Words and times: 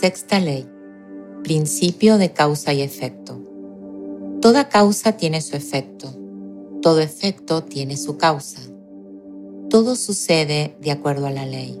Sexta 0.00 0.40
ley. 0.40 0.66
Principio 1.44 2.16
de 2.16 2.32
causa 2.32 2.72
y 2.72 2.80
efecto. 2.80 3.38
Toda 4.40 4.70
causa 4.70 5.18
tiene 5.18 5.42
su 5.42 5.54
efecto. 5.54 6.08
Todo 6.80 7.00
efecto 7.00 7.62
tiene 7.62 7.98
su 7.98 8.16
causa. 8.16 8.62
Todo 9.68 9.94
sucede 9.94 10.78
de 10.80 10.90
acuerdo 10.92 11.26
a 11.26 11.30
la 11.30 11.44
ley. 11.44 11.78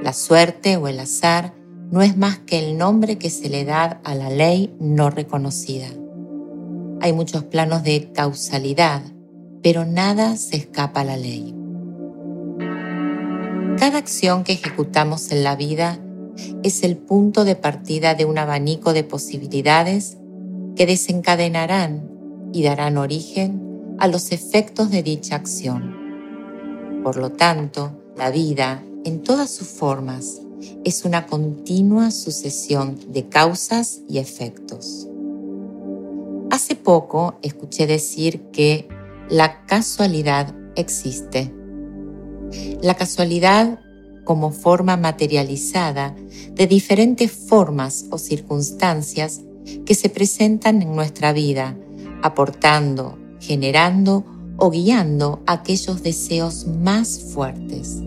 La 0.00 0.12
suerte 0.12 0.76
o 0.76 0.86
el 0.86 1.00
azar 1.00 1.54
no 1.90 2.02
es 2.02 2.16
más 2.16 2.38
que 2.38 2.60
el 2.60 2.78
nombre 2.78 3.18
que 3.18 3.30
se 3.30 3.48
le 3.48 3.64
da 3.64 4.00
a 4.04 4.14
la 4.14 4.30
ley 4.30 4.72
no 4.78 5.10
reconocida. 5.10 5.88
Hay 7.00 7.12
muchos 7.12 7.42
planos 7.42 7.82
de 7.82 8.12
causalidad, 8.12 9.02
pero 9.60 9.84
nada 9.84 10.36
se 10.36 10.56
escapa 10.56 11.00
a 11.00 11.04
la 11.04 11.16
ley. 11.16 11.52
Cada 13.76 13.98
acción 13.98 14.44
que 14.44 14.52
ejecutamos 14.52 15.32
en 15.32 15.42
la 15.42 15.56
vida 15.56 15.98
es 16.62 16.82
el 16.82 16.96
punto 16.96 17.44
de 17.44 17.56
partida 17.56 18.14
de 18.14 18.24
un 18.24 18.38
abanico 18.38 18.92
de 18.92 19.04
posibilidades 19.04 20.16
que 20.76 20.86
desencadenarán 20.86 22.10
y 22.52 22.62
darán 22.62 22.98
origen 22.98 23.96
a 23.98 24.08
los 24.08 24.32
efectos 24.32 24.90
de 24.90 25.02
dicha 25.02 25.36
acción. 25.36 25.94
Por 27.02 27.16
lo 27.16 27.30
tanto, 27.30 27.92
la 28.16 28.30
vida, 28.30 28.82
en 29.04 29.22
todas 29.22 29.50
sus 29.50 29.68
formas, 29.68 30.40
es 30.84 31.04
una 31.04 31.26
continua 31.26 32.10
sucesión 32.10 32.98
de 33.08 33.28
causas 33.28 34.00
y 34.08 34.18
efectos. 34.18 35.08
Hace 36.50 36.76
poco 36.76 37.38
escuché 37.42 37.86
decir 37.86 38.42
que 38.52 38.88
la 39.28 39.64
casualidad 39.66 40.54
existe. 40.76 41.52
La 42.82 42.94
casualidad 42.94 43.80
como 44.24 44.50
forma 44.50 44.96
materializada 44.96 46.14
de 46.52 46.66
diferentes 46.66 47.30
formas 47.30 48.06
o 48.10 48.18
circunstancias 48.18 49.42
que 49.86 49.94
se 49.94 50.08
presentan 50.08 50.82
en 50.82 50.94
nuestra 50.94 51.32
vida, 51.32 51.76
aportando, 52.22 53.18
generando 53.40 54.24
o 54.56 54.70
guiando 54.70 55.42
aquellos 55.46 56.02
deseos 56.02 56.66
más 56.66 57.32
fuertes. 57.34 58.02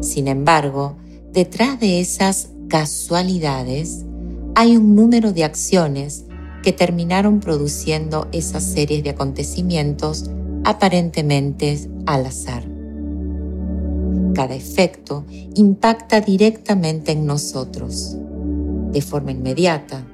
Sin 0.00 0.28
embargo, 0.28 0.96
detrás 1.32 1.80
de 1.80 2.00
esas 2.00 2.50
casualidades 2.68 4.04
hay 4.54 4.76
un 4.76 4.94
número 4.94 5.32
de 5.32 5.44
acciones 5.44 6.24
que 6.62 6.72
terminaron 6.72 7.40
produciendo 7.40 8.28
esas 8.32 8.64
series 8.64 9.02
de 9.04 9.10
acontecimientos 9.10 10.30
aparentemente 10.64 11.78
al 12.06 12.26
azar. 12.26 12.73
Cada 14.34 14.54
efecto 14.54 15.24
impacta 15.54 16.20
directamente 16.20 17.12
en 17.12 17.24
nosotros, 17.24 18.16
de 18.90 19.00
forma 19.00 19.30
inmediata, 19.30 20.04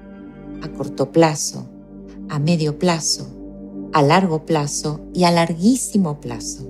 a 0.63 0.69
corto 0.69 1.11
plazo, 1.11 1.67
a 2.29 2.39
medio 2.39 2.79
plazo, 2.79 3.27
a 3.93 4.03
largo 4.03 4.45
plazo 4.45 5.01
y 5.15 5.25
a 5.25 5.31
larguísimo 5.31 6.21
plazo. 6.21 6.69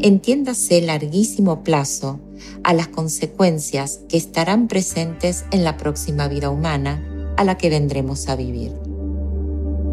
Entiéndase 0.00 0.80
larguísimo 0.80 1.62
plazo 1.62 2.18
a 2.62 2.72
las 2.72 2.88
consecuencias 2.88 4.00
que 4.08 4.16
estarán 4.16 4.66
presentes 4.66 5.44
en 5.50 5.64
la 5.64 5.76
próxima 5.76 6.28
vida 6.28 6.50
humana 6.50 7.34
a 7.36 7.44
la 7.44 7.58
que 7.58 7.68
vendremos 7.68 8.28
a 8.28 8.36
vivir. 8.36 8.72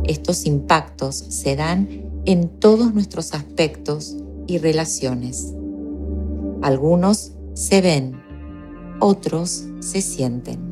Estos 0.06 0.46
impactos 0.46 1.16
se 1.16 1.56
dan 1.56 1.88
en 2.26 2.48
todos 2.48 2.94
nuestros 2.94 3.34
aspectos 3.34 4.16
y 4.48 4.58
relaciones. 4.58 5.54
Algunos 6.62 7.34
se 7.54 7.82
ven, 7.82 8.22
otros 9.00 9.66
se 9.80 10.02
sienten. 10.02 10.72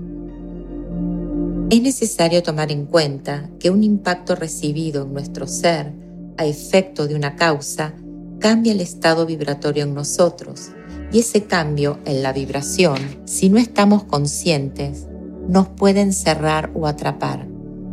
Es 1.72 1.82
necesario 1.82 2.42
tomar 2.44 2.72
en 2.72 2.86
cuenta 2.86 3.50
que 3.60 3.70
un 3.70 3.84
impacto 3.84 4.36
recibido 4.36 5.04
en 5.04 5.14
nuestro 5.14 5.48
ser 5.48 5.94
a 6.38 6.46
efecto 6.46 7.08
de 7.08 7.16
una 7.16 7.36
causa 7.36 7.94
cambia 8.40 8.72
el 8.72 8.82
estado 8.82 9.26
vibratorio 9.26 9.84
en 9.84 9.94
nosotros 9.94 10.72
y 11.12 11.20
ese 11.20 11.44
cambio 11.44 12.00
en 12.06 12.24
la 12.24 12.34
vibración, 12.34 12.98
si 13.26 13.50
no 13.50 13.58
estamos 13.58 14.04
conscientes, 14.04 15.08
nos 15.48 15.68
puede 15.68 16.02
encerrar 16.02 16.72
o 16.76 16.86
atrapar, 16.88 17.48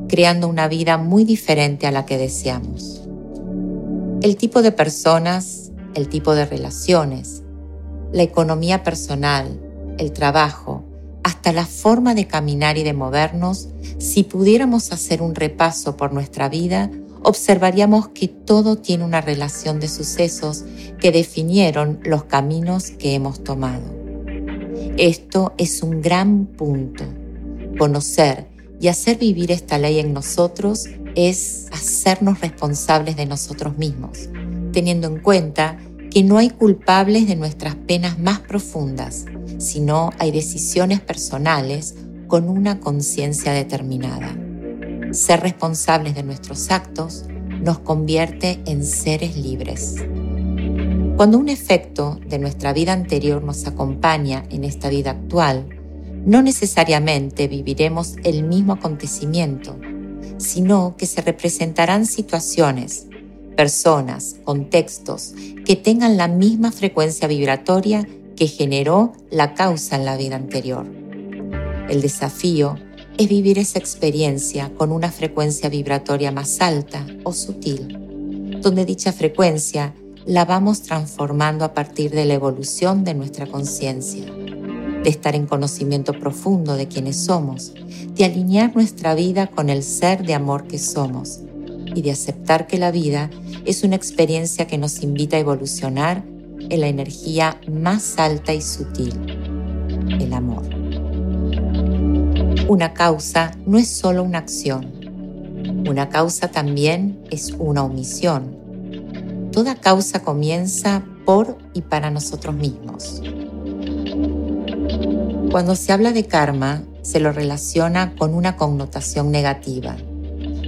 creando 0.09 0.49
una 0.49 0.69
vida 0.69 0.99
muy 0.99 1.25
diferente 1.25 1.87
a 1.87 1.91
la 1.91 2.05
que 2.05 2.19
deseamos. 2.19 3.03
El 4.23 4.37
tipo 4.37 4.63
de 4.63 4.73
personas, 4.73 5.73
el 5.95 6.09
tipo 6.09 6.35
de 6.35 6.47
relaciones, 6.47 7.36
la 8.13 8.23
economía 8.23 8.83
personal, 8.83 9.61
el 9.99 10.13
trabajo, 10.13 10.85
hasta 11.23 11.53
la 11.53 11.67
forma 11.67 12.15
de 12.15 12.27
caminar 12.27 12.79
y 12.79 12.85
de 12.85 12.93
movernos, 12.93 13.69
si 13.99 14.23
pudiéramos 14.23 14.93
hacer 14.93 15.23
un 15.23 15.35
repaso 15.35 15.97
por 15.97 16.13
nuestra 16.13 16.49
vida, 16.49 16.91
observaríamos 17.23 18.09
que 18.09 18.29
todo 18.29 18.77
tiene 18.77 19.05
una 19.05 19.21
relación 19.21 19.81
de 19.81 19.89
sucesos 19.89 20.65
que 21.01 21.11
definieron 21.11 21.99
los 22.05 22.25
caminos 22.25 22.93
que 22.93 23.15
hemos 23.15 23.43
tomado. 23.43 23.83
Esto 24.97 25.53
es 25.59 25.83
un 25.83 26.01
gran 26.01 26.47
punto. 26.47 27.05
Conocer 27.77 28.47
y 28.81 28.89
hacer 28.89 29.19
vivir 29.19 29.51
esta 29.51 29.79
ley 29.79 29.99
en 29.99 30.13
nosotros 30.13 30.87
es 31.17 31.67
hacernos 31.73 32.41
responsables 32.41 33.17
de 33.17 33.27
nosotros 33.27 33.77
mismos, 33.77 34.29
teniendo 34.73 35.09
en 35.09 35.19
cuenta 35.19 35.79
que 36.17 36.23
no 36.23 36.39
hay 36.39 36.49
culpables 36.49 37.29
de 37.29 37.37
nuestras 37.37 37.75
penas 37.75 38.19
más 38.19 38.41
profundas, 38.41 39.27
sino 39.59 40.13
hay 40.19 40.31
decisiones 40.31 40.99
personales 40.99 41.95
con 42.27 42.49
una 42.49 42.81
conciencia 42.81 43.53
determinada. 43.53 44.35
Ser 45.11 45.41
responsables 45.41 46.15
de 46.15 46.23
nuestros 46.23 46.71
actos 46.71 47.27
nos 47.61 47.81
convierte 47.81 48.63
en 48.65 48.83
seres 48.83 49.37
libres. 49.37 49.97
Cuando 51.19 51.37
un 51.37 51.51
efecto 51.51 52.19
de 52.27 52.39
nuestra 52.39 52.73
vida 52.73 52.95
anterior 52.95 53.45
nos 53.45 53.67
acompaña 53.67 54.43
en 54.49 54.65
esta 54.65 54.89
vida 54.89 55.11
actual, 55.11 55.69
no 56.25 56.41
necesariamente 56.41 57.47
viviremos 57.47 58.17
el 58.25 58.43
mismo 58.43 58.73
acontecimiento, 58.73 59.79
sino 60.39 60.97
que 60.97 61.05
se 61.05 61.21
representarán 61.21 62.07
situaciones, 62.07 63.06
personas, 63.57 64.37
contextos 64.45 65.35
que 65.65 65.75
tengan 65.75 66.17
la 66.17 66.29
misma 66.29 66.71
frecuencia 66.71 67.27
vibratoria 67.27 68.07
que 68.37 68.47
generó 68.47 69.13
la 69.31 69.55
causa 69.55 69.97
en 69.97 70.05
la 70.05 70.17
vida 70.17 70.37
anterior. 70.37 70.87
El 71.89 72.03
desafío 72.03 72.77
es 73.17 73.29
vivir 73.29 73.59
esa 73.59 73.79
experiencia 73.79 74.71
con 74.77 74.93
una 74.93 75.11
frecuencia 75.11 75.71
vibratoria 75.71 76.31
más 76.31 76.61
alta 76.61 77.07
o 77.25 77.33
sutil, 77.33 78.61
donde 78.61 78.85
dicha 78.85 79.13
frecuencia 79.13 79.95
la 80.27 80.45
vamos 80.45 80.83
transformando 80.83 81.65
a 81.65 81.73
partir 81.73 82.11
de 82.11 82.27
la 82.27 82.35
evolución 82.35 83.05
de 83.05 83.15
nuestra 83.15 83.47
conciencia, 83.47 84.27
de 84.27 85.09
estar 85.09 85.35
en 85.35 85.47
conocimiento 85.47 86.13
profundo 86.13 86.77
de 86.77 86.89
quienes 86.89 87.17
somos, 87.17 87.73
de 88.15 88.25
alinear 88.25 88.75
nuestra 88.75 89.15
vida 89.15 89.47
con 89.47 89.71
el 89.71 89.83
ser 89.83 90.27
de 90.27 90.35
amor 90.35 90.67
que 90.67 90.79
somos 90.79 91.46
y 91.97 92.03
de 92.03 92.11
aceptar 92.13 92.67
que 92.67 92.79
la 92.79 92.91
vida 92.91 93.31
es 93.65 93.83
una 93.83 93.97
experiencia 93.97 94.67
que 94.67 94.77
nos 94.77 95.03
invita 95.03 95.39
a 95.39 95.41
evolucionar 95.41 96.23
en 96.69 96.81
la 96.81 96.89
energía 96.89 97.59
más 97.69 98.19
alta 98.19 98.53
y 98.53 98.61
sutil, 98.61 99.15
el 100.21 100.33
amor. 100.35 100.63
Una 102.69 102.93
causa 102.93 103.53
no 103.65 103.79
es 103.79 103.89
solo 103.89 104.23
una 104.23 104.39
acción. 104.39 104.93
Una 105.89 106.11
causa 106.11 106.49
también 106.49 107.19
es 107.31 107.55
una 107.59 107.83
omisión. 107.83 108.57
Toda 109.53 109.77
causa 109.77 110.21
comienza 110.21 111.03
por 111.25 111.57
y 111.73 111.81
para 111.81 112.11
nosotros 112.11 112.55
mismos. 112.55 113.23
Cuando 115.51 115.75
se 115.75 115.93
habla 115.93 116.13
de 116.13 116.27
karma, 116.27 116.83
se 117.01 117.21
lo 117.21 117.33
relaciona 117.33 118.15
con 118.17 118.35
una 118.35 118.57
connotación 118.57 119.31
negativa. 119.31 119.97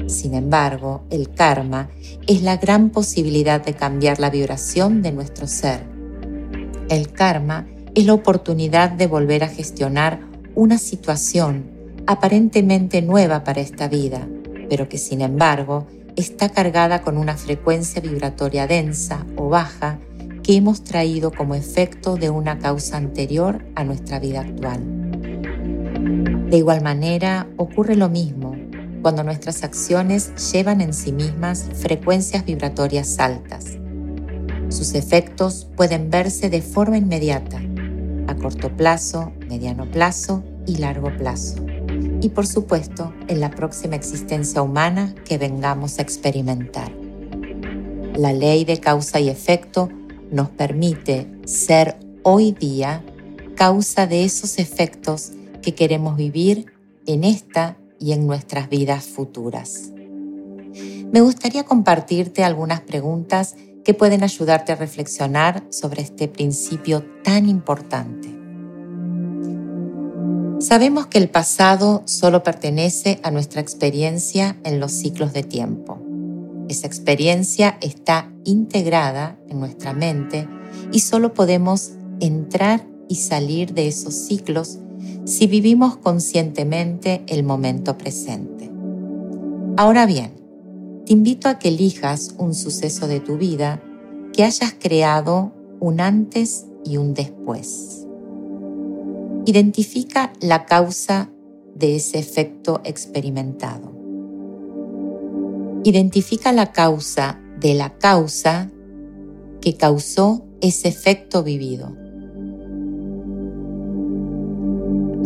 Sin 0.08 0.32
embargo, 0.32 1.02
el 1.10 1.30
karma 1.30 1.90
es 2.26 2.42
la 2.42 2.56
gran 2.56 2.88
posibilidad 2.88 3.62
de 3.62 3.74
cambiar 3.74 4.18
la 4.18 4.30
vibración 4.30 5.02
de 5.02 5.12
nuestro 5.12 5.46
ser. 5.46 5.82
El 6.88 7.12
karma 7.12 7.66
es 7.94 8.06
la 8.06 8.14
oportunidad 8.14 8.90
de 8.90 9.06
volver 9.06 9.44
a 9.44 9.48
gestionar 9.48 10.20
una 10.54 10.78
situación 10.78 11.70
aparentemente 12.06 13.02
nueva 13.02 13.44
para 13.44 13.60
esta 13.60 13.86
vida, 13.86 14.26
pero 14.70 14.88
que 14.88 14.96
sin 14.96 15.20
embargo 15.20 15.86
está 16.16 16.48
cargada 16.48 17.02
con 17.02 17.18
una 17.18 17.36
frecuencia 17.36 18.00
vibratoria 18.00 18.66
densa 18.66 19.26
o 19.36 19.50
baja 19.50 19.98
que 20.42 20.56
hemos 20.56 20.84
traído 20.84 21.30
como 21.30 21.54
efecto 21.54 22.16
de 22.16 22.30
una 22.30 22.58
causa 22.58 22.96
anterior 22.96 23.62
a 23.74 23.84
nuestra 23.84 24.18
vida 24.18 24.40
actual. 24.40 24.80
De 26.48 26.56
igual 26.56 26.80
manera, 26.80 27.46
ocurre 27.58 27.94
lo 27.94 28.08
mismo 28.08 28.56
cuando 29.02 29.24
nuestras 29.24 29.62
acciones 29.64 30.52
llevan 30.52 30.80
en 30.80 30.92
sí 30.92 31.12
mismas 31.12 31.66
frecuencias 31.74 32.44
vibratorias 32.44 33.18
altas. 33.18 33.78
Sus 34.68 34.94
efectos 34.94 35.66
pueden 35.76 36.10
verse 36.10 36.50
de 36.50 36.62
forma 36.62 36.98
inmediata, 36.98 37.60
a 38.26 38.34
corto 38.36 38.68
plazo, 38.76 39.32
mediano 39.48 39.90
plazo 39.90 40.44
y 40.66 40.76
largo 40.76 41.16
plazo. 41.16 41.64
Y 42.20 42.30
por 42.30 42.46
supuesto, 42.46 43.12
en 43.28 43.40
la 43.40 43.50
próxima 43.50 43.96
existencia 43.96 44.60
humana 44.60 45.14
que 45.24 45.38
vengamos 45.38 45.98
a 45.98 46.02
experimentar. 46.02 46.92
La 48.14 48.32
ley 48.32 48.64
de 48.64 48.78
causa 48.78 49.20
y 49.20 49.28
efecto 49.28 49.88
nos 50.30 50.50
permite 50.50 51.28
ser 51.46 51.96
hoy 52.22 52.52
día 52.52 53.02
causa 53.54 54.06
de 54.06 54.24
esos 54.24 54.58
efectos 54.58 55.32
que 55.62 55.74
queremos 55.74 56.16
vivir 56.16 56.66
en 57.06 57.24
esta 57.24 57.76
y 57.98 58.12
en 58.12 58.26
nuestras 58.26 58.68
vidas 58.68 59.04
futuras. 59.06 59.92
Me 61.12 61.20
gustaría 61.20 61.64
compartirte 61.64 62.44
algunas 62.44 62.80
preguntas 62.80 63.56
que 63.84 63.94
pueden 63.94 64.22
ayudarte 64.22 64.72
a 64.72 64.76
reflexionar 64.76 65.64
sobre 65.70 66.02
este 66.02 66.28
principio 66.28 67.04
tan 67.24 67.48
importante. 67.48 68.28
Sabemos 70.60 71.06
que 71.06 71.18
el 71.18 71.30
pasado 71.30 72.02
solo 72.04 72.42
pertenece 72.42 73.20
a 73.22 73.30
nuestra 73.30 73.60
experiencia 73.60 74.58
en 74.64 74.80
los 74.80 74.92
ciclos 74.92 75.32
de 75.32 75.42
tiempo. 75.42 75.98
Esa 76.68 76.86
experiencia 76.86 77.78
está 77.80 78.30
integrada 78.44 79.38
en 79.48 79.60
nuestra 79.60 79.94
mente 79.94 80.48
y 80.92 81.00
solo 81.00 81.32
podemos 81.32 81.92
entrar 82.20 82.84
y 83.08 83.14
salir 83.14 83.72
de 83.72 83.88
esos 83.88 84.14
ciclos 84.14 84.78
si 85.28 85.46
vivimos 85.46 85.98
conscientemente 85.98 87.22
el 87.26 87.42
momento 87.42 87.98
presente. 87.98 88.70
Ahora 89.76 90.06
bien, 90.06 90.32
te 91.04 91.12
invito 91.12 91.50
a 91.50 91.58
que 91.58 91.68
elijas 91.68 92.34
un 92.38 92.54
suceso 92.54 93.06
de 93.06 93.20
tu 93.20 93.36
vida 93.36 93.82
que 94.32 94.44
hayas 94.44 94.74
creado 94.78 95.52
un 95.80 96.00
antes 96.00 96.66
y 96.82 96.96
un 96.96 97.12
después. 97.12 98.06
Identifica 99.44 100.32
la 100.40 100.64
causa 100.64 101.30
de 101.74 101.96
ese 101.96 102.18
efecto 102.18 102.80
experimentado. 102.84 103.92
Identifica 105.84 106.52
la 106.52 106.72
causa 106.72 107.38
de 107.60 107.74
la 107.74 107.98
causa 107.98 108.70
que 109.60 109.76
causó 109.76 110.46
ese 110.62 110.88
efecto 110.88 111.42
vivido. 111.42 112.07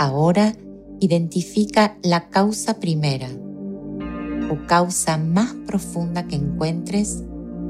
Ahora 0.02 0.56
identifica 0.98 1.96
la 2.02 2.28
causa 2.28 2.80
primera 2.80 3.28
o 4.50 4.66
causa 4.66 5.16
más 5.16 5.54
profunda 5.64 6.26
que 6.26 6.34
encuentres 6.34 7.22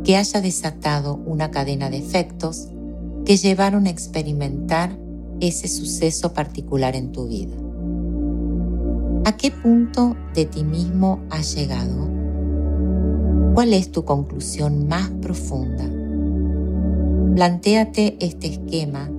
que 0.03 0.17
haya 0.17 0.41
desatado 0.41 1.17
una 1.27 1.51
cadena 1.51 1.91
de 1.91 1.99
efectos 1.99 2.69
que 3.27 3.37
llevaron 3.37 3.87
a 3.87 3.91
experimentar 3.91 4.99
ese 5.41 5.69
suceso 5.69 6.33
particular 6.33 6.97
en 6.97 7.13
tu 7.13 7.29
vida. 7.29 7.55
¿A 9.27 9.37
qué 9.37 9.51
punto 9.51 10.17
de 10.33 10.47
ti 10.47 10.65
mismo 10.65 11.21
has 11.29 11.55
llegado? 11.55 12.09
¿Cuál 13.53 13.75
es 13.75 13.93
tu 13.93 14.07
conclusión 14.07 14.89
más 14.89 15.11
profunda? 15.21 15.85
Plantéate 17.35 18.17
este 18.21 18.47
esquema 18.47 19.11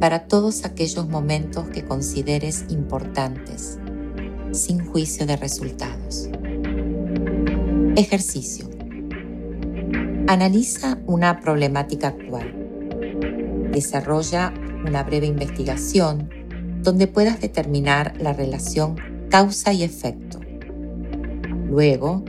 para 0.00 0.26
todos 0.26 0.64
aquellos 0.64 1.08
momentos 1.08 1.68
que 1.68 1.84
consideres 1.84 2.64
importantes, 2.70 3.78
sin 4.50 4.84
juicio 4.84 5.26
de 5.26 5.36
resultados. 5.36 6.30
Ejercicio. 7.96 8.68
Analiza 10.26 10.98
una 11.06 11.40
problemática 11.40 12.08
actual. 12.08 12.50
Desarrolla 13.72 14.54
una 14.86 15.02
breve 15.02 15.26
investigación 15.26 16.30
donde 16.82 17.06
puedas 17.06 17.40
determinar 17.40 18.14
la 18.18 18.32
relación 18.32 18.96
causa 19.28 19.74
y 19.74 19.82
efecto. 19.82 20.40
Luego, 21.68 22.24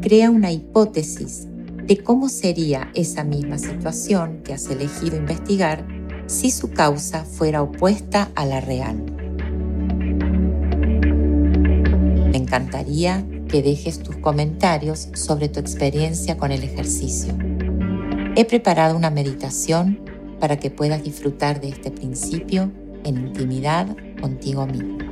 crea 0.00 0.30
una 0.30 0.52
hipótesis 0.52 1.48
de 1.84 1.98
cómo 1.98 2.28
sería 2.28 2.90
esa 2.94 3.24
misma 3.24 3.58
situación 3.58 4.42
que 4.44 4.54
has 4.54 4.70
elegido 4.70 5.16
investigar 5.16 5.95
si 6.26 6.50
su 6.50 6.70
causa 6.70 7.24
fuera 7.24 7.62
opuesta 7.62 8.30
a 8.34 8.44
la 8.44 8.60
real. 8.60 8.96
Me 12.30 12.36
encantaría 12.36 13.24
que 13.48 13.62
dejes 13.62 14.00
tus 14.00 14.16
comentarios 14.16 15.08
sobre 15.14 15.48
tu 15.48 15.60
experiencia 15.60 16.36
con 16.36 16.52
el 16.52 16.62
ejercicio. 16.62 17.34
He 18.34 18.44
preparado 18.44 18.96
una 18.96 19.10
meditación 19.10 20.00
para 20.40 20.58
que 20.58 20.70
puedas 20.70 21.02
disfrutar 21.02 21.60
de 21.60 21.68
este 21.68 21.90
principio 21.90 22.70
en 23.04 23.28
intimidad 23.28 23.96
contigo 24.20 24.66
mismo. 24.66 25.05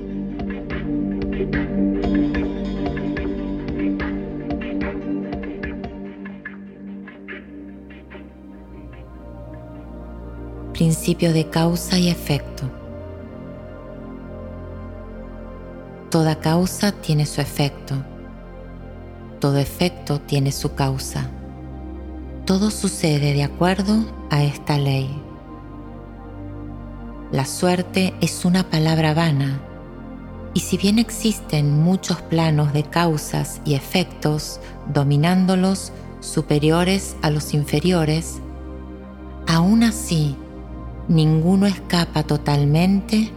Principio 10.75 11.32
de 11.32 11.49
causa 11.50 12.00
y 12.00 12.09
efecto. 12.09 12.65
Toda 16.11 16.41
causa 16.41 16.91
tiene 16.91 17.26
su 17.26 17.41
efecto. 17.41 17.94
Todo 19.38 19.59
efecto 19.59 20.21
tiene 20.21 20.50
su 20.50 20.75
causa. 20.75 21.31
Todo 22.44 22.73
sucede 22.73 23.35
de 23.35 23.44
acuerdo 23.44 23.94
a 24.31 24.43
esta 24.43 24.76
ley. 24.76 25.09
La 27.31 27.44
suerte 27.44 28.12
es 28.20 28.44
una 28.44 28.69
palabra 28.69 29.15
vana 29.15 29.61
y 30.55 30.61
si 30.61 30.77
bien 30.77 30.99
existen 30.99 31.85
muchos 31.85 32.20
planos 32.20 32.73
de 32.73 32.82
causas 32.82 33.61
y 33.65 33.75
efectos 33.75 34.59
dominándolos 34.93 35.93
superiores 36.19 37.15
a 37.23 37.31
los 37.31 37.55
inferiores, 37.55 38.41
aún 39.47 39.85
así 39.85 40.37
ninguno 41.09 41.67
escapa 41.67 42.23
totalmente 42.23 43.31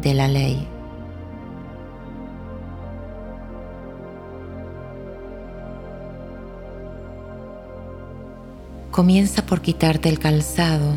de 0.00 0.14
la 0.14 0.28
ley. 0.28 0.68
Comienza 8.90 9.44
por 9.44 9.60
quitarte 9.60 10.08
el 10.08 10.18
calzado, 10.18 10.92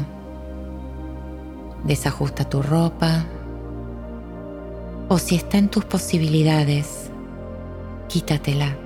desajusta 1.83 2.47
tu 2.47 2.61
ropa 2.61 3.25
o 5.09 5.17
si 5.17 5.35
está 5.35 5.57
en 5.57 5.69
tus 5.69 5.85
posibilidades, 5.85 7.09
quítatela. 8.07 8.77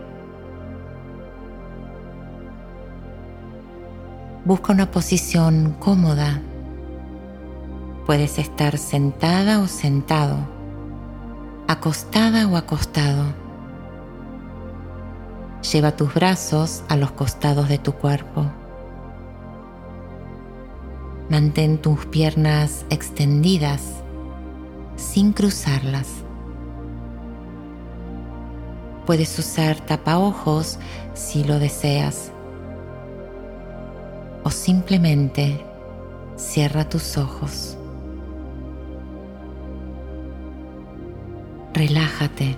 Busca 4.46 4.72
una 4.72 4.90
posición 4.90 5.76
cómoda 5.80 6.42
Puedes 8.12 8.39
estar 8.39 8.77
sentada 8.77 9.62
o 9.62 9.68
sentado, 9.68 10.36
acostada 11.65 12.46
o 12.46 12.58
acostado. 12.58 13.24
Lleva 15.72 15.96
tus 15.96 16.13
brazos 16.13 16.84
a 16.89 16.98
los 16.98 17.12
costados 17.12 17.70
de 17.70 17.77
tu 17.77 17.94
cuerpo. 17.94 18.51
Mantén 21.30 21.77
tus 21.77 22.06
piernas 22.06 22.86
extendidas 22.89 24.03
sin 24.98 25.32
cruzarlas. 25.32 26.10
Puedes 29.06 29.39
usar 29.39 29.80
tapaojos 29.80 30.80
si 31.13 31.46
lo 31.46 31.60
deseas 31.60 32.34
o 34.44 34.50
simplemente 34.50 35.65
cierra 36.36 36.89
tus 36.89 37.18
ojos. 37.18 37.77
Relájate. 41.82 42.56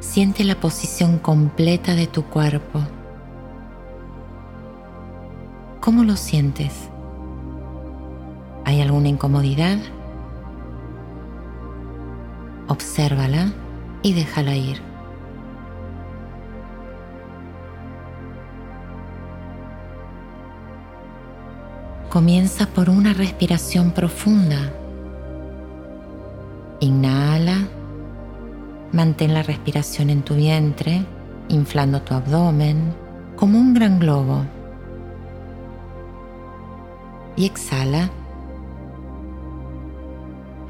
Siente 0.00 0.44
la 0.44 0.60
posición 0.60 1.18
completa 1.18 1.94
de 1.94 2.06
tu 2.06 2.24
cuerpo. 2.24 2.78
¿Cómo 5.80 6.04
lo 6.04 6.16
sientes? 6.16 6.90
¿Hay 8.66 8.82
alguna 8.82 9.08
incomodidad? 9.08 9.78
Obsérvala 12.68 13.50
y 14.02 14.12
déjala 14.12 14.56
ir. 14.56 14.92
Comienza 22.10 22.66
por 22.66 22.90
una 22.90 23.14
respiración 23.14 23.92
profunda. 23.92 24.81
Inhala, 26.82 27.68
mantén 28.90 29.34
la 29.34 29.44
respiración 29.44 30.10
en 30.10 30.22
tu 30.22 30.34
vientre, 30.34 31.06
inflando 31.48 32.02
tu 32.02 32.12
abdomen 32.12 32.92
como 33.36 33.56
un 33.56 33.72
gran 33.72 34.00
globo. 34.00 34.44
Y 37.36 37.46
exhala, 37.46 38.10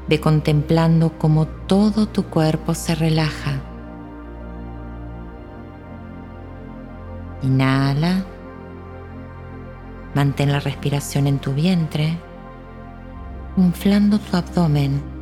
Ve 0.07 0.19
contemplando 0.19 1.17
cómo 1.17 1.47
todo 1.47 2.05
tu 2.05 2.25
cuerpo 2.25 2.75
se 2.75 2.93
relaja. 2.93 3.61
Inhala. 7.41 8.23
Mantén 10.13 10.51
la 10.51 10.59
respiración 10.59 11.25
en 11.25 11.39
tu 11.39 11.53
vientre, 11.53 12.19
inflando 13.57 14.19
tu 14.19 14.37
abdomen. 14.37 15.12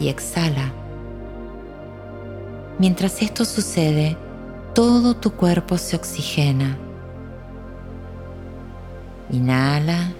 Y 0.00 0.08
exhala. 0.08 0.72
Mientras 2.78 3.20
esto 3.22 3.44
sucede, 3.44 4.16
todo 4.74 5.16
tu 5.16 5.32
cuerpo 5.32 5.78
se 5.78 5.96
oxigena. 5.96 6.78
Inhala. 9.30 10.12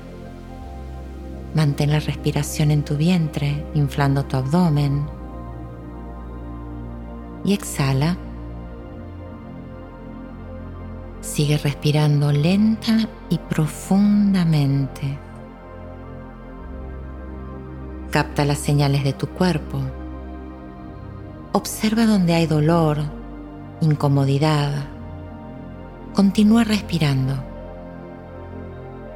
Mantén 1.54 1.90
la 1.90 2.00
respiración 2.00 2.70
en 2.70 2.84
tu 2.84 2.96
vientre, 2.96 3.64
inflando 3.74 4.24
tu 4.24 4.36
abdomen. 4.36 5.06
Y 7.44 7.52
exhala. 7.52 8.16
Sigue 11.20 11.58
respirando 11.58 12.32
lenta 12.32 13.08
y 13.30 13.38
profundamente. 13.38 15.17
Capta 18.18 18.44
las 18.44 18.58
señales 18.58 19.04
de 19.04 19.12
tu 19.12 19.28
cuerpo. 19.28 19.78
Observa 21.52 22.04
donde 22.04 22.34
hay 22.34 22.46
dolor, 22.46 22.98
incomodidad. 23.80 24.72
Continúa 26.14 26.64
respirando. 26.64 27.34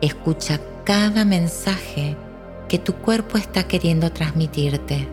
Escucha 0.01 0.61
cada 0.85 1.25
mensaje 1.25 2.17
que 2.69 2.79
tu 2.79 2.95
cuerpo 2.95 3.39
está 3.39 3.65
queriendo 3.65 4.13
transmitirte. 4.13 5.09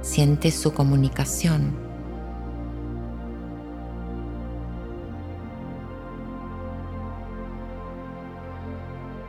Siente 0.00 0.52
su 0.52 0.72
comunicación. 0.72 1.74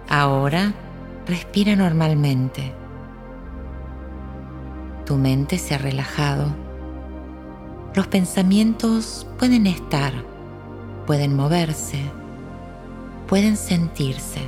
Ahora 0.07 0.71
respira 1.25 1.75
normalmente. 1.75 2.79
Tu 5.11 5.17
mente 5.17 5.57
se 5.57 5.75
ha 5.75 5.77
relajado. 5.77 6.55
Los 7.93 8.07
pensamientos 8.07 9.27
pueden 9.37 9.67
estar, 9.67 10.13
pueden 11.05 11.35
moverse, 11.35 11.99
pueden 13.27 13.57
sentirse 13.57 14.39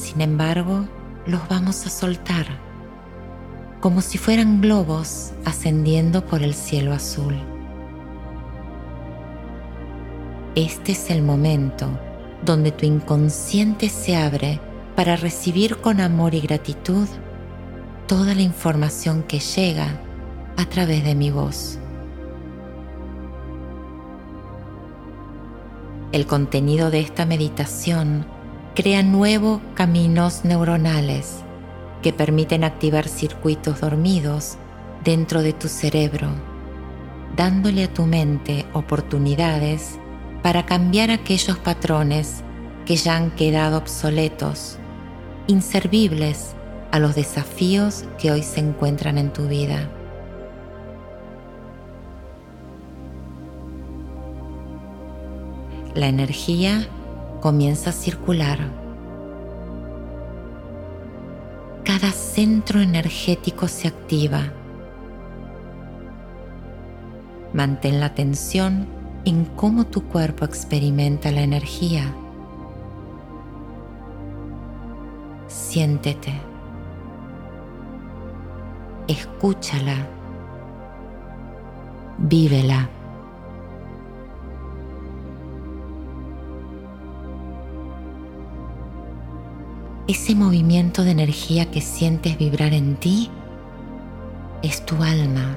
sin 0.00 0.22
embargo, 0.22 0.86
los 1.26 1.46
vamos 1.48 1.86
a 1.86 1.90
soltar, 1.90 2.46
como 3.80 4.00
si 4.00 4.16
fueran 4.16 4.62
globos 4.62 5.32
ascendiendo 5.44 6.24
por 6.24 6.42
el 6.42 6.54
cielo 6.54 6.94
azul. 6.94 7.36
Este 10.54 10.92
es 10.92 11.10
el 11.10 11.22
momento 11.22 11.86
donde 12.46 12.72
tu 12.72 12.86
inconsciente 12.86 13.90
se 13.90 14.16
abre 14.16 14.58
para 14.96 15.16
recibir 15.16 15.76
con 15.76 16.00
amor 16.00 16.34
y 16.34 16.40
gratitud 16.40 17.06
toda 18.10 18.34
la 18.34 18.42
información 18.42 19.22
que 19.22 19.38
llega 19.38 20.00
a 20.56 20.64
través 20.64 21.04
de 21.04 21.14
mi 21.14 21.30
voz. 21.30 21.78
El 26.10 26.26
contenido 26.26 26.90
de 26.90 26.98
esta 26.98 27.24
meditación 27.24 28.26
crea 28.74 29.04
nuevos 29.04 29.60
caminos 29.74 30.44
neuronales 30.44 31.44
que 32.02 32.12
permiten 32.12 32.64
activar 32.64 33.06
circuitos 33.06 33.80
dormidos 33.80 34.56
dentro 35.04 35.40
de 35.40 35.52
tu 35.52 35.68
cerebro, 35.68 36.30
dándole 37.36 37.84
a 37.84 37.94
tu 37.94 38.06
mente 38.06 38.66
oportunidades 38.72 40.00
para 40.42 40.66
cambiar 40.66 41.12
aquellos 41.12 41.58
patrones 41.58 42.42
que 42.86 42.96
ya 42.96 43.14
han 43.14 43.30
quedado 43.30 43.78
obsoletos, 43.78 44.78
inservibles 45.46 46.56
a 46.90 46.98
los 46.98 47.14
desafíos 47.14 48.04
que 48.18 48.32
hoy 48.32 48.42
se 48.42 48.60
encuentran 48.60 49.18
en 49.18 49.32
tu 49.32 49.46
vida. 49.46 49.88
La 55.94 56.06
energía 56.06 56.86
comienza 57.40 57.90
a 57.90 57.92
circular. 57.92 58.58
Cada 61.84 62.12
centro 62.12 62.80
energético 62.80 63.66
se 63.68 63.88
activa. 63.88 64.52
Mantén 67.52 67.98
la 67.98 68.06
atención 68.06 68.86
en 69.24 69.44
cómo 69.44 69.86
tu 69.86 70.04
cuerpo 70.04 70.44
experimenta 70.44 71.32
la 71.32 71.42
energía. 71.42 72.14
Siéntete. 75.48 76.49
Escúchala. 79.10 80.06
Vívela. 82.18 82.88
ese 90.10 90.34
movimiento 90.34 91.04
de 91.04 91.12
energía 91.12 91.70
que 91.70 91.80
sientes 91.80 92.36
vibrar 92.36 92.74
en 92.74 92.96
ti 92.96 93.30
es 94.60 94.84
tu 94.84 94.96
alma. 95.04 95.56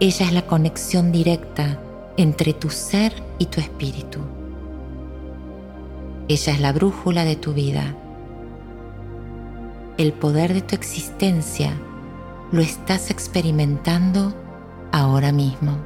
Ella 0.00 0.26
es 0.26 0.32
la 0.34 0.42
conexión 0.42 1.10
directa 1.10 1.80
entre 2.18 2.52
tu 2.52 2.68
ser 2.68 3.14
y 3.38 3.46
tu 3.46 3.62
espíritu. 3.62 4.18
Ella 6.28 6.52
es 6.52 6.60
la 6.60 6.72
brújula 6.72 7.24
de 7.24 7.36
tu 7.36 7.54
vida. 7.54 7.96
El 9.96 10.12
poder 10.12 10.52
de 10.52 10.60
tu 10.60 10.74
existencia 10.74 11.72
lo 12.50 12.60
estás 12.60 13.12
experimentando 13.12 14.34
ahora 14.90 15.30
mismo. 15.30 15.78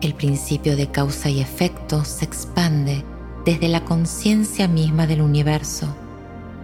El 0.00 0.14
principio 0.14 0.76
de 0.76 0.88
causa 0.92 1.28
y 1.28 1.40
efecto 1.40 2.04
se 2.04 2.24
expande 2.24 3.04
desde 3.44 3.66
la 3.66 3.84
conciencia 3.84 4.68
misma 4.68 5.08
del 5.08 5.22
universo 5.22 5.88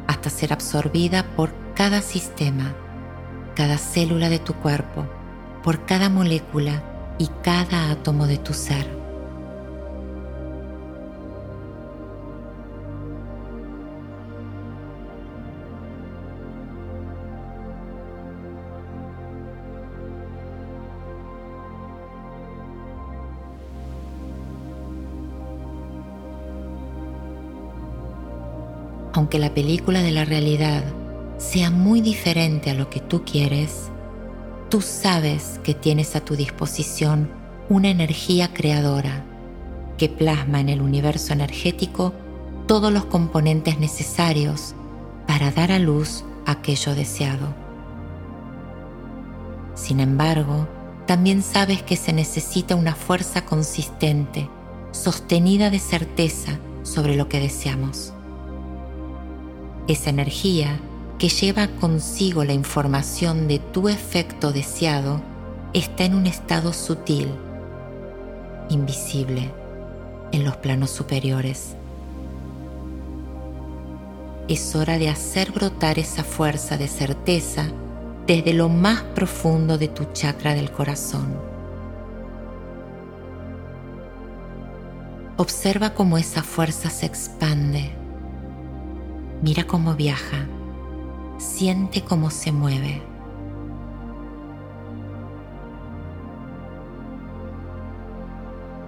hasta 0.07 0.31
ser 0.31 0.53
absorbida 0.53 1.35
por 1.35 1.51
cada 1.75 2.01
sistema, 2.01 2.77
cada 3.57 3.77
célula 3.77 4.29
de 4.29 4.39
tu 4.39 4.55
cuerpo, 4.55 5.05
por 5.65 5.85
cada 5.85 6.09
molécula 6.09 6.81
y 7.19 7.27
cada 7.43 7.91
átomo 7.91 8.29
de 8.29 8.39
tu 8.39 8.55
ser. 8.55 9.02
Aunque 29.33 29.49
la 29.49 29.55
película 29.55 30.03
de 30.03 30.11
la 30.11 30.27
realidad 30.27 30.85
sea 31.39 31.71
muy 31.71 32.03
diferente 32.03 32.69
a 32.69 32.75
lo 32.75 32.91
que 32.91 33.01
tú 33.01 33.25
quieres, 33.25 33.91
tú 34.69 34.83
sabes 34.83 35.59
que 35.65 35.73
tienes 35.73 36.15
a 36.17 36.21
tu 36.21 36.37
disposición 36.37 37.31
una 37.71 37.89
energía 37.89 38.53
creadora 38.53 39.25
que 39.97 40.11
plasma 40.11 40.61
en 40.61 40.69
el 40.69 40.83
universo 40.83 41.33
energético 41.33 42.13
todos 42.67 42.93
los 42.93 43.07
componentes 43.07 43.79
necesarios 43.79 44.75
para 45.27 45.51
dar 45.51 45.73
a 45.73 45.79
luz 45.79 46.27
aquello 46.45 46.95
deseado. 46.95 47.55
Sin 49.75 50.01
embargo, 50.01 50.69
también 51.07 51.43
sabes 51.43 51.83
que 51.83 51.97
se 51.97 52.13
necesita 52.13 52.77
una 52.77 52.95
fuerza 52.95 53.47
consistente, 53.47 54.51
sostenida 54.91 55.71
de 55.71 55.79
certeza 55.79 56.59
sobre 56.83 57.17
lo 57.17 57.31
que 57.31 57.41
deseamos. 57.41 58.13
Esa 59.89 60.11
energía 60.11 60.79
que 61.19 61.29
lleva 61.29 61.67
consigo 61.67 62.45
la 62.45 62.53
información 62.53 63.49
de 63.49 63.59
tu 63.59 63.89
efecto 63.89 64.53
deseado 64.53 65.21
está 65.73 66.05
en 66.05 66.15
un 66.15 66.27
estado 66.27 66.73
sutil, 66.73 67.29
invisible, 68.69 69.51
en 70.31 70.45
los 70.45 70.57
planos 70.57 70.91
superiores. 70.91 71.75
Es 74.49 74.75
hora 74.77 74.99
de 74.99 75.09
hacer 75.09 75.51
brotar 75.51 75.99
esa 75.99 76.23
fuerza 76.23 76.77
de 76.77 76.89
certeza 76.89 77.67
desde 78.27 78.55
lo 78.55 78.69
más 78.69 79.03
profundo 79.03 79.79
de 79.79 79.89
tu 79.89 80.05
chakra 80.13 80.55
del 80.55 80.71
corazón. 80.71 81.37
Observa 85.37 85.95
cómo 85.95 86.19
esa 86.19 86.43
fuerza 86.43 86.89
se 86.89 87.07
expande. 87.07 88.02
Mira 89.43 89.65
cómo 89.65 89.95
viaja. 89.95 90.47
Siente 91.37 92.03
cómo 92.03 92.31
se 92.31 92.53
mueve. 92.53 93.03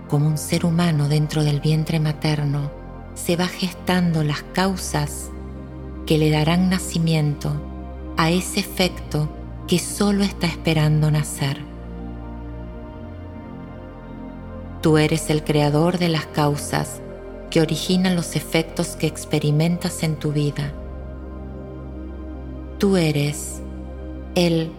Como 0.08 0.28
un 0.28 0.38
ser 0.38 0.64
humano 0.64 1.08
dentro 1.08 1.42
del 1.42 1.60
vientre 1.60 1.98
materno, 1.98 2.70
se 3.14 3.34
va 3.34 3.48
gestando 3.48 4.22
las 4.22 4.44
causas 4.44 5.30
que 6.06 6.18
le 6.18 6.30
darán 6.30 6.70
nacimiento 6.70 7.50
a 8.16 8.30
ese 8.30 8.60
efecto 8.60 9.28
que 9.66 9.80
solo 9.80 10.22
está 10.22 10.46
esperando 10.46 11.10
nacer. 11.10 11.58
Tú 14.82 14.98
eres 14.98 15.30
el 15.30 15.42
creador 15.42 15.98
de 15.98 16.10
las 16.10 16.26
causas 16.26 17.00
que 17.54 17.60
originan 17.60 18.16
los 18.16 18.34
efectos 18.34 18.96
que 18.96 19.06
experimentas 19.06 20.02
en 20.02 20.16
tu 20.16 20.32
vida. 20.32 20.72
Tú 22.80 22.96
eres 22.96 23.62
el 24.34 24.72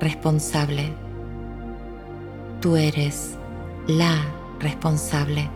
responsable. 0.00 0.92
Tú 2.60 2.74
eres 2.74 3.36
la 3.86 4.16
responsable. 4.58 5.48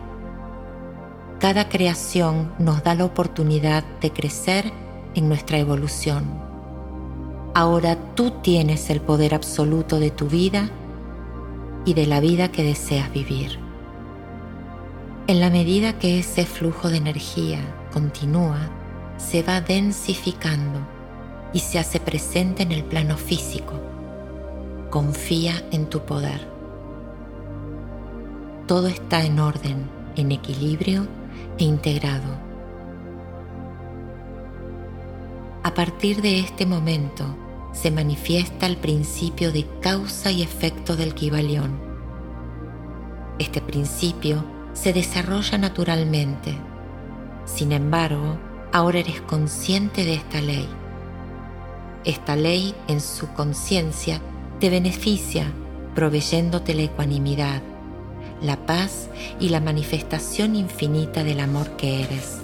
Cada 1.39 1.67
creación 1.67 2.53
nos 2.59 2.81
da 2.81 2.95
la 2.95 3.03
oportunidad 3.03 3.83
de 3.99 4.13
crecer 4.13 4.71
en 5.15 5.27
nuestra 5.27 5.57
evolución. 5.57 6.23
Ahora 7.55 7.97
tú 8.15 8.31
tienes 8.41 8.89
el 8.89 9.01
poder 9.01 9.35
absoluto 9.35 9.99
de 9.99 10.11
tu 10.11 10.27
vida 10.29 10.69
y 11.83 11.93
de 11.93 12.05
la 12.05 12.21
vida 12.21 12.53
que 12.53 12.63
deseas 12.63 13.11
vivir. 13.11 13.66
En 15.27 15.41
la 15.41 15.49
medida 15.49 15.99
que 15.99 16.19
ese 16.19 16.45
flujo 16.45 16.87
de 16.89 16.95
energía 16.95 17.59
continúa, 17.91 18.69
se 19.17 19.43
va 19.43 19.59
densificando 19.59 20.79
y 21.51 21.59
se 21.59 21.79
hace 21.79 21.99
presente 21.99 22.63
en 22.63 22.71
el 22.71 22.85
plano 22.85 23.17
físico. 23.17 23.73
Confía 24.89 25.61
en 25.71 25.87
tu 25.87 26.05
poder. 26.05 26.47
Todo 28.67 28.87
está 28.87 29.25
en 29.25 29.41
orden, 29.41 29.89
en 30.15 30.31
equilibrio 30.31 31.05
e 31.57 31.65
integrado. 31.65 32.39
A 35.61 35.73
partir 35.73 36.21
de 36.21 36.39
este 36.39 36.65
momento 36.65 37.25
se 37.73 37.91
manifiesta 37.91 38.65
el 38.65 38.77
principio 38.77 39.51
de 39.51 39.67
causa 39.81 40.31
y 40.31 40.41
efecto 40.41 40.95
del 40.95 41.13
Kibalión. 41.13 41.77
Este 43.39 43.59
principio 43.59 44.56
se 44.77 44.93
desarrolla 44.93 45.57
naturalmente. 45.57 46.55
Sin 47.45 47.71
embargo, 47.71 48.37
ahora 48.71 48.99
eres 48.99 49.21
consciente 49.21 50.05
de 50.05 50.13
esta 50.13 50.39
ley. 50.39 50.67
Esta 52.05 52.35
ley 52.35 52.75
en 52.87 53.01
su 53.01 53.27
conciencia 53.33 54.21
te 54.59 54.69
beneficia 54.69 55.51
proveyéndote 55.95 56.75
la 56.75 56.83
ecuanimidad, 56.83 57.63
la 58.39 58.55
paz 58.67 59.09
y 59.39 59.49
la 59.49 59.59
manifestación 59.59 60.55
infinita 60.55 61.23
del 61.23 61.39
amor 61.39 61.71
que 61.71 62.03
eres. 62.03 62.37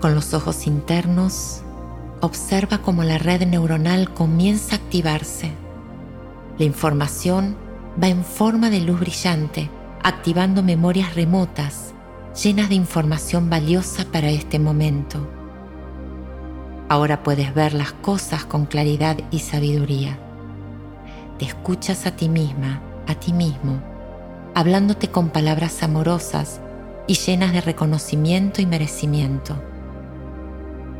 Con 0.00 0.14
los 0.14 0.32
ojos 0.34 0.66
internos, 0.66 1.62
observa 2.20 2.78
cómo 2.78 3.04
la 3.04 3.18
red 3.18 3.46
neuronal 3.46 4.12
comienza 4.12 4.74
a 4.74 4.78
activarse. 4.78 5.52
La 6.58 6.64
información 6.64 7.56
va 8.02 8.08
en 8.08 8.24
forma 8.24 8.70
de 8.70 8.80
luz 8.80 9.00
brillante, 9.00 9.70
activando 10.02 10.62
memorias 10.62 11.14
remotas, 11.14 11.94
llenas 12.42 12.68
de 12.68 12.74
información 12.74 13.50
valiosa 13.50 14.04
para 14.10 14.30
este 14.30 14.58
momento. 14.58 15.28
Ahora 16.88 17.22
puedes 17.22 17.54
ver 17.54 17.74
las 17.74 17.92
cosas 17.92 18.44
con 18.44 18.66
claridad 18.66 19.16
y 19.30 19.38
sabiduría. 19.40 20.18
Te 21.38 21.46
escuchas 21.46 22.06
a 22.06 22.14
ti 22.14 22.28
misma, 22.28 22.82
a 23.06 23.14
ti 23.14 23.32
mismo, 23.32 23.82
hablándote 24.54 25.08
con 25.08 25.30
palabras 25.30 25.82
amorosas 25.82 26.60
y 27.06 27.14
llenas 27.14 27.52
de 27.52 27.60
reconocimiento 27.60 28.62
y 28.62 28.66
merecimiento. 28.66 29.60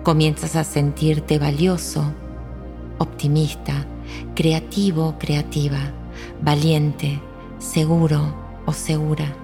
Comienzas 0.05 0.55
a 0.55 0.65
sentirte 0.65 1.39
valioso, 1.39 2.05
optimista, 2.99 3.87
creativo, 4.35 5.17
creativa, 5.19 5.79
valiente, 6.43 7.23
seguro 7.59 8.35
o 8.67 8.73
segura. 8.75 9.35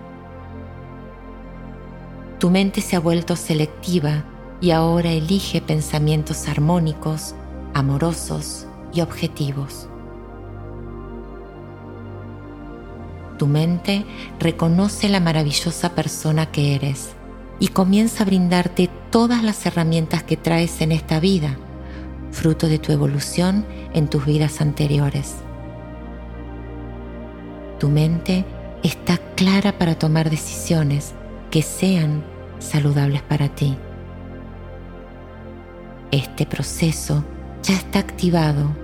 Tu 2.39 2.51
mente 2.51 2.83
se 2.83 2.95
ha 2.95 3.01
vuelto 3.01 3.37
selectiva 3.37 4.23
y 4.61 4.73
ahora 4.73 5.11
elige 5.13 5.63
pensamientos 5.63 6.47
armónicos, 6.47 7.35
amorosos 7.73 8.67
y 8.93 9.01
objetivos. 9.01 9.89
Tu 13.39 13.47
mente 13.47 14.05
reconoce 14.39 15.09
la 15.09 15.21
maravillosa 15.21 15.95
persona 15.95 16.53
que 16.53 16.75
eres 16.75 17.13
y 17.59 17.69
comienza 17.69 18.25
a 18.25 18.27
brindarte 18.27 18.91
todas 19.11 19.43
las 19.43 19.67
herramientas 19.67 20.23
que 20.23 20.37
traes 20.37 20.81
en 20.81 20.93
esta 20.93 21.21
vida, 21.21 21.57
fruto 22.31 22.69
de 22.69 22.79
tu 22.79 22.93
evolución 22.93 23.67
en 23.93 24.09
tus 24.09 24.25
vidas 24.25 24.61
anteriores. 24.61 25.37
Tu 27.79 27.89
mente 27.89 28.45
está 28.83 29.19
clara 29.37 29.77
para 29.79 29.99
tomar 29.99 30.31
decisiones 30.31 31.15
que 31.51 31.63
sean 31.63 32.23
saludables 32.59 33.23
para 33.23 33.49
ti. 33.49 33.77
Este 36.11 36.47
proceso 36.47 37.25
ya 37.63 37.75
está 37.75 37.99
activado 37.99 38.75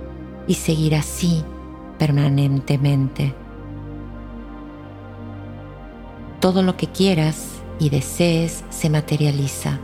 y 0.47 0.55
seguirá 0.55 0.99
así 0.99 1.43
permanentemente. 1.97 3.33
Todo 6.39 6.63
lo 6.63 6.77
que 6.77 6.87
quieras 6.87 7.61
y 7.79 7.89
desees 7.89 8.63
se 8.69 8.89
materializa, 8.89 9.79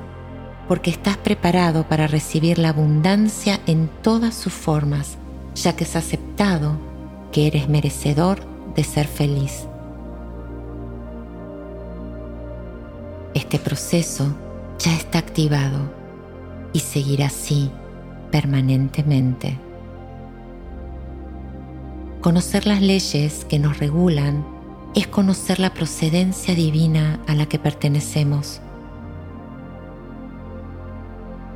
porque 0.67 0.91
estás 0.91 1.17
preparado 1.17 1.88
para 1.88 2.08
recibir 2.08 2.58
la 2.60 2.69
abundancia 2.69 3.60
en 3.67 3.89
todas 4.02 4.36
sus 4.36 4.54
formas, 4.54 5.17
ya 5.56 5.76
que 5.76 5.84
has 5.84 5.95
aceptado 5.95 6.78
que 7.32 7.47
eres 7.47 7.67
merecedor 7.69 8.39
de 8.76 8.84
ser 8.84 9.08
feliz. 9.08 9.67
Este 13.34 13.60
proceso 13.60 14.36
ya 14.80 14.93
está 14.93 15.19
activado 15.19 15.91
y 16.71 16.80
seguir 16.80 17.23
así 17.23 17.71
permanentemente. 18.32 19.58
Conocer 22.21 22.65
las 22.65 22.82
leyes 22.82 23.45
que 23.45 23.60
nos 23.60 23.80
regulan 23.80 24.45
es 24.95 25.08
conocer 25.08 25.60
la 25.60 25.73
procedencia 25.73 26.56
divina 26.56 27.19
a 27.28 27.36
la 27.36 27.47
que 27.47 27.60
pertenecemos. 27.60 28.62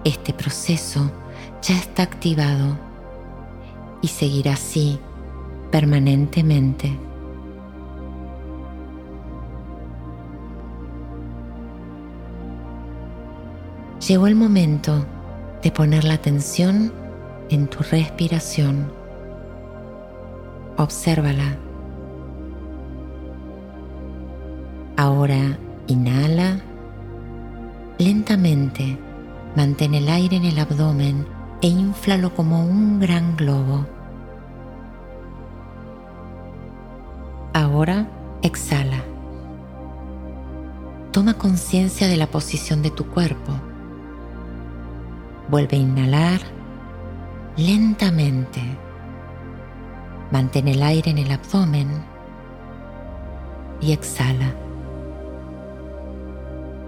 Este 0.07 0.31
proceso 0.31 1.11
ya 1.61 1.75
está 1.75 2.03
activado 2.03 2.77
y 4.01 4.07
seguirá 4.07 4.53
así 4.53 4.97
permanentemente. 5.69 6.97
Llegó 14.07 14.27
el 14.27 14.35
momento 14.35 15.05
de 15.61 15.71
poner 15.71 16.05
la 16.05 16.13
atención 16.13 16.93
en 17.49 17.67
tu 17.67 17.79
respiración. 17.79 18.89
Obsérvala. 20.77 21.57
Ahora 24.95 25.59
inhala 25.87 26.61
lentamente. 27.97 29.06
Mantén 29.55 29.93
el 29.93 30.09
aire 30.09 30.37
en 30.37 30.45
el 30.45 30.59
abdomen 30.59 31.25
e 31.61 31.67
inflalo 31.67 32.33
como 32.35 32.63
un 32.63 32.99
gran 32.99 33.35
globo. 33.35 33.85
Ahora 37.53 38.07
exhala. 38.41 39.03
Toma 41.11 41.33
conciencia 41.33 42.07
de 42.07 42.17
la 42.17 42.27
posición 42.27 42.81
de 42.83 42.91
tu 42.91 43.05
cuerpo 43.07 43.53
Vuelve 45.49 45.77
a 45.77 45.79
inhalar 45.79 46.41
lentamente. 47.55 48.61
Mantén 50.29 50.67
el 50.67 50.83
aire 50.83 51.11
en 51.11 51.19
el 51.19 51.31
abdomen 51.31 51.87
y 53.79 53.93
exhala. 53.93 54.66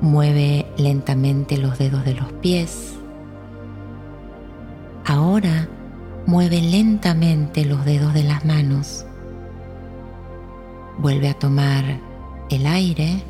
Mueve 0.01 0.65
lentamente 0.77 1.57
los 1.57 1.77
dedos 1.77 2.05
de 2.05 2.13
los 2.13 2.31
pies. 2.33 2.93
Ahora 5.05 5.67
mueve 6.25 6.61
lentamente 6.61 7.65
los 7.65 7.83
dedos 7.83 8.13
de 8.13 8.23
las 8.23 8.45
manos. 8.45 9.05
Vuelve 10.99 11.29
a 11.29 11.33
tomar 11.33 11.83
el 12.49 12.65
aire 12.65 13.23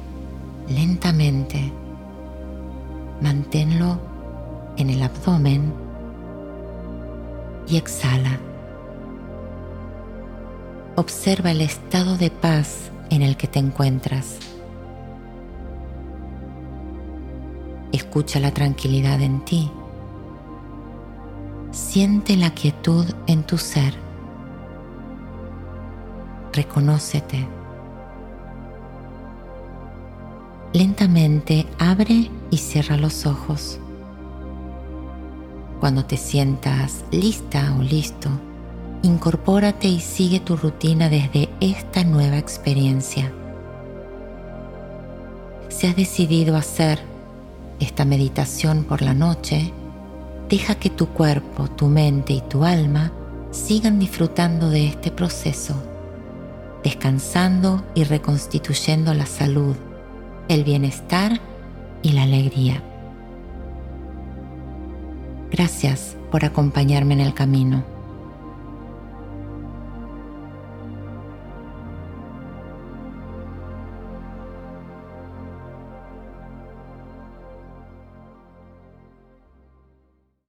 lentamente. 0.67 1.71
Manténlo 3.21 3.99
en 4.77 4.89
el 4.89 5.01
abdomen 5.01 5.73
y 7.67 7.77
exhala. 7.77 8.39
Observa 10.95 11.51
el 11.51 11.61
estado 11.61 12.17
de 12.17 12.29
paz 12.29 12.91
en 13.09 13.21
el 13.21 13.37
que 13.37 13.47
te 13.47 13.59
encuentras. 13.59 14.48
Escucha 17.91 18.39
la 18.39 18.51
tranquilidad 18.51 19.19
en 19.21 19.43
ti. 19.45 19.71
Siente 21.71 22.37
la 22.37 22.51
quietud 22.51 23.05
en 23.25 23.43
tu 23.43 23.57
ser. 23.57 23.95
Reconócete. 26.53 27.47
Lentamente 30.71 31.65
abre 31.79 32.29
y 32.51 32.57
cierra 32.57 32.95
los 32.95 33.25
ojos. 33.25 33.79
Cuando 35.79 36.05
te 36.05 36.17
sientas 36.17 37.03
lista 37.09 37.73
o 37.75 37.81
listo, 37.81 38.29
incorpórate 39.01 39.87
y 39.87 39.99
sigue 39.99 40.39
tu 40.39 40.57
rutina 40.57 41.09
desde 41.09 41.49
esta 41.59 42.03
nueva 42.03 42.37
experiencia. 42.37 43.31
Si 45.69 45.87
has 45.87 45.95
decidido 45.95 46.55
hacer 46.55 47.08
esta 47.79 48.05
meditación 48.05 48.83
por 48.83 49.01
la 49.01 49.13
noche, 49.13 49.73
deja 50.49 50.75
que 50.75 50.89
tu 50.89 51.07
cuerpo, 51.07 51.69
tu 51.69 51.87
mente 51.87 52.33
y 52.33 52.41
tu 52.41 52.63
alma 52.63 53.11
sigan 53.51 53.99
disfrutando 53.99 54.69
de 54.69 54.87
este 54.87 55.11
proceso, 55.11 55.75
descansando 56.83 57.83
y 57.95 58.03
reconstituyendo 58.03 59.13
la 59.13 59.25
salud 59.25 59.75
el 60.49 60.63
bienestar 60.63 61.39
y 62.01 62.11
la 62.11 62.23
alegría. 62.23 62.81
Gracias 65.51 66.17
por 66.31 66.43
acompañarme 66.43 67.13
en 67.13 67.21
el 67.21 67.33
camino. 67.35 67.83